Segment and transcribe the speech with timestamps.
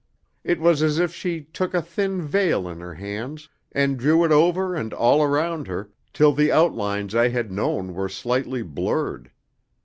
[0.43, 4.31] It was as if she took a thin veil in her hands, and drew it
[4.31, 9.29] over and all around her, till the outlines I had known were slightly blurred.